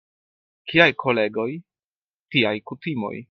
Kiaj 0.71 0.87
kolegoj, 1.03 1.49
tiaj 2.37 2.57
kutimoj. 2.73 3.15